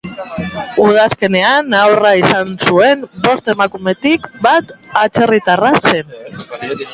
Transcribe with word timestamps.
Udazkenean 0.83 1.75
haurra 1.79 2.13
izan 2.21 2.55
zuen 2.69 3.03
bost 3.27 3.53
emakumetik 3.55 4.27
bat 4.47 4.75
atzerritarra 5.03 5.73
zen. 5.93 6.11